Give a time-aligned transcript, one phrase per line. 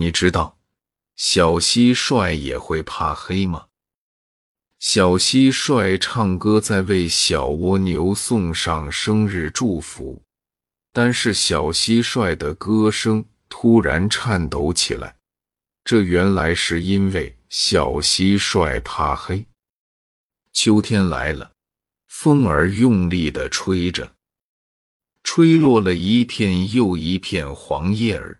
[0.00, 0.58] 你知道
[1.14, 3.66] 小蟋蟀也会怕黑吗？
[4.78, 10.22] 小蟋蟀唱歌在为小蜗牛送上生日祝福，
[10.90, 15.14] 但是小蟋蟀的歌声突然颤抖起来，
[15.84, 19.44] 这原来是因为小蟋蟀怕黑。
[20.54, 21.52] 秋天来了，
[22.08, 24.14] 风儿用力地吹着。
[25.22, 28.39] 吹落了一片又一片黄叶儿，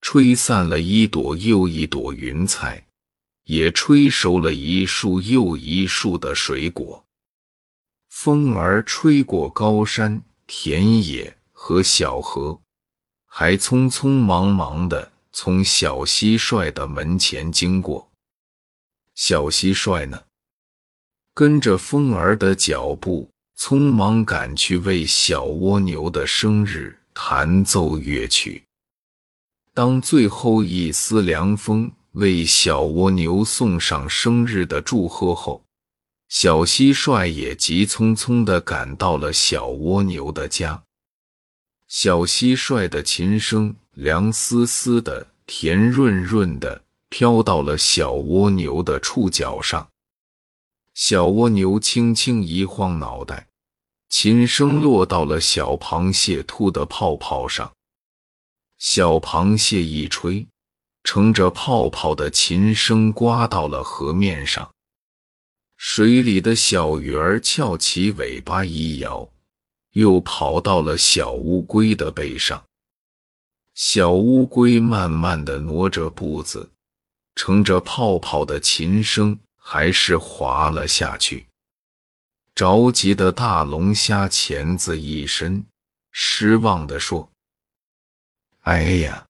[0.00, 2.86] 吹散了一朵又一朵云彩，
[3.44, 7.04] 也吹熟了一树又一树的水果。
[8.08, 12.60] 风儿吹过高山、田野和小河，
[13.26, 18.10] 还匆匆忙忙的从小蟋蟀的门前经过。
[19.14, 20.22] 小蟋蟀呢，
[21.34, 23.30] 跟着风儿的脚步。
[23.58, 28.65] 匆忙赶去为小蜗牛的生日弹奏乐曲。
[29.76, 35.62] 当最后一丝凉风为小蜗牛送上生日的祝贺后，
[36.30, 40.82] 小蟋蟀也急匆匆地赶到了小蜗牛的家。
[41.88, 49.86] 小蟋蟀的琴声凉丝丝的、甜润润的飘到了小蜗牛的触角上。
[50.94, 53.48] 小蜗牛轻轻一晃脑袋，
[54.08, 57.70] 琴声落到了小螃蟹吐的泡泡上。
[58.78, 60.46] 小螃蟹一吹，
[61.04, 64.70] 乘着泡泡的琴声刮到了河面上。
[65.76, 69.28] 水里的小鱼儿翘起尾巴一摇，
[69.92, 72.64] 又跑到了小乌龟的背上。
[73.74, 76.70] 小乌龟慢慢的挪着步子，
[77.34, 79.38] 乘着泡泡的琴声。
[79.68, 81.48] 还是滑了下去。
[82.54, 85.66] 着急的大龙虾钳子一伸，
[86.12, 87.28] 失望的说
[88.66, 89.24] ：“哎呀，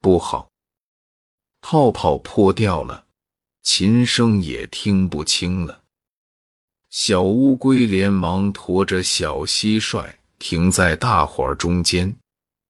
[0.00, 0.50] 不好！
[1.62, 3.06] 泡泡破掉了，
[3.62, 5.82] 琴声也听不清了。”
[6.90, 12.14] 小乌龟连忙驮着小蟋蟀停在大伙儿中间，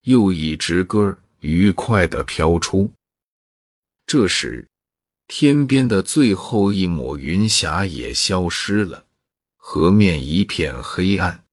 [0.03, 2.93] 又一支歌愉快地飘出。
[4.07, 4.65] 这时。
[5.27, 9.05] 天边的最后一抹云霞也消失了，
[9.57, 11.45] 河面一片黑暗。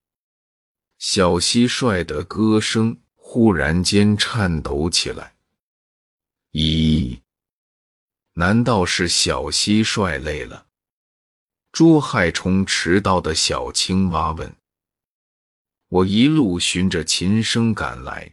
[0.97, 2.97] 小蟋蟀的歌声
[3.35, 5.35] 忽然间颤抖起来。
[6.53, 7.19] 咦？
[8.35, 10.67] 难道是小蟋蟀累了？
[11.73, 14.55] 捉害虫迟到的小青蛙问。
[15.89, 18.31] 我一路循着琴声赶来，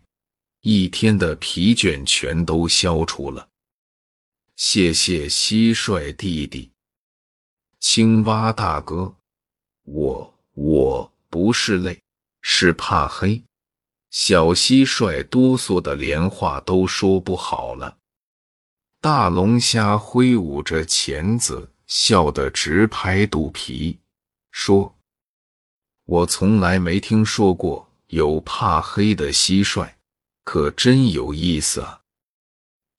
[0.60, 3.48] 一天的疲倦全都消除了。
[4.54, 6.70] 谢谢蟋蟀弟弟，
[7.80, 9.16] 青蛙大哥，
[9.82, 12.00] 我我不是累，
[12.40, 13.42] 是怕黑。
[14.12, 17.96] 小蟋蟀哆嗦的连话都说不好了。
[19.00, 23.98] 大龙虾挥舞着钳子，笑得直拍肚皮，
[24.50, 24.94] 说
[26.04, 29.90] ：“我从来没听说过有怕黑的蟋蟀，
[30.44, 32.02] 可真有意思啊。”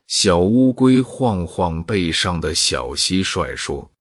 [0.08, 3.92] 小乌龟晃晃背上的小蟋蟀说：“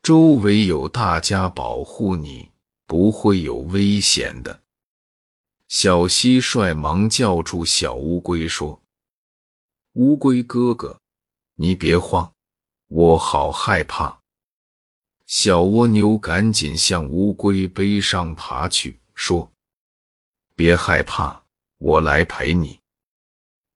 [0.00, 2.50] 周围有大家保护你，
[2.86, 4.60] 不会有危险的。”
[5.76, 8.80] 小蟋蟀忙叫住小乌龟说
[9.94, 11.00] ：“乌龟哥哥，
[11.56, 12.32] 你别慌，
[12.86, 14.20] 我好害怕。”
[15.26, 19.50] 小蜗牛赶紧向乌龟背上爬去，说
[20.54, 21.42] ：“别害怕，
[21.78, 22.78] 我来陪你。”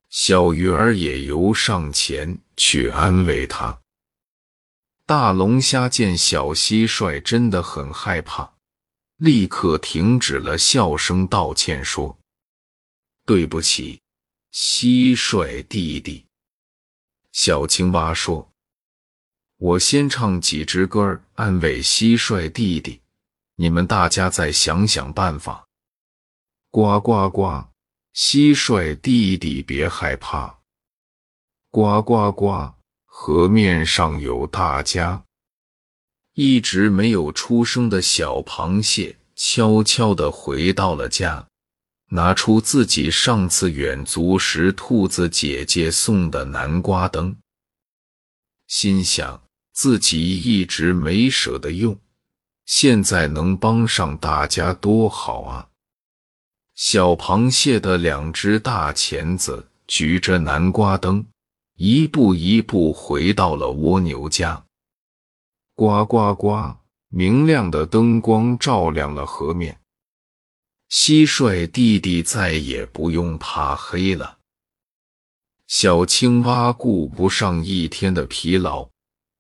[0.09, 3.77] 小鱼儿也游上前去安慰他。
[5.05, 8.53] 大龙虾见小蟋蟀真的很害怕，
[9.19, 12.19] 立刻停止了笑声，道歉说
[13.25, 14.01] ：“对不起，
[14.53, 16.27] 蟋蟀弟弟。”
[17.31, 18.51] 小青蛙说
[19.59, 23.01] ：“我先唱几支歌儿安慰蟋蟀弟弟，
[23.57, 25.69] 你们大家再想想办法。”
[26.73, 27.65] 呱呱呱。
[28.15, 30.59] 蟋蟀弟弟，别害怕！
[31.71, 32.75] 呱呱呱！
[33.05, 35.25] 河面上有大家。
[36.41, 41.45] 一直没有出生的小螃蟹悄悄地回到了家，
[42.11, 47.37] 拿出自己上次远足时兔子姐姐送的南瓜灯，
[48.69, 49.43] 心想
[49.73, 51.99] 自己一直没舍得用，
[52.67, 55.67] 现在能帮上大家多好啊！
[56.77, 61.27] 小螃蟹的两只大钳子举着南瓜灯，
[61.75, 64.65] 一步一步回到了蜗牛家。
[65.79, 66.77] 呱呱呱！
[67.09, 69.81] 明亮的灯光照亮了河面。
[70.91, 74.39] 蟋蟀弟弟再也不用怕黑了。
[75.69, 78.91] 小青蛙顾不上一天的疲劳，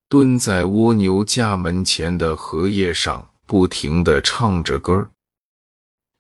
[0.09, 5.11] 蹲在蜗牛家门前的荷叶上，不停地唱着歌儿。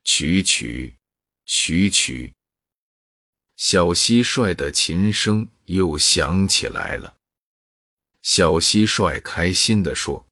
[0.02, 0.96] 曲曲
[1.44, 2.34] 曲曲，
[3.54, 7.17] 小蟋蟀的琴声又响起来了。
[8.30, 10.26] 小蟋蟀开心地说：“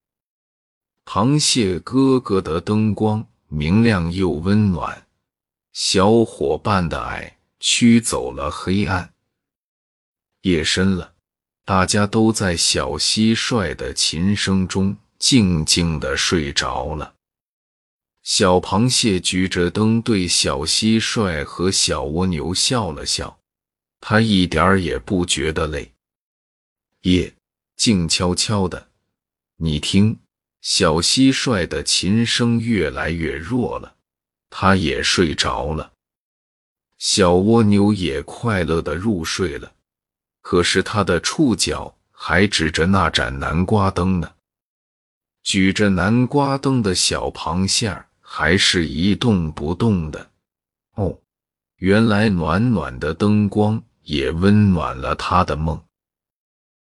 [1.06, 5.06] 螃蟹哥哥的灯光明亮又温暖，
[5.72, 9.14] 小伙伴的爱驱走了黑暗。”
[10.44, 11.14] 夜深了，
[11.64, 17.14] 大家都在小蟋蟀的琴声中静静的睡着了。
[18.22, 23.38] 小螃蟹举着灯对小蟋蟀和小蜗牛笑了笑，
[24.00, 25.94] 它一点儿也不觉得累。
[27.00, 27.32] 夜。
[27.76, 28.88] 静悄悄的，
[29.56, 30.19] 你听，
[30.62, 33.94] 小蟋蟀的琴声越来越弱了，
[34.50, 35.93] 它也睡着了。
[36.99, 39.73] 小蜗牛也快乐的入睡了，
[40.40, 44.32] 可是它的触角还指着那盏南瓜灯呢。
[45.43, 50.31] 举着南瓜灯的小螃蟹还是一动不动的。
[50.94, 51.17] 哦，
[51.76, 55.81] 原来暖暖的灯光也温暖了它的梦。